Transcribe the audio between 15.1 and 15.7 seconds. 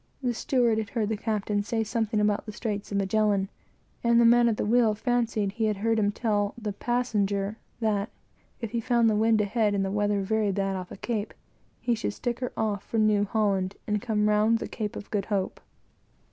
Good Hope.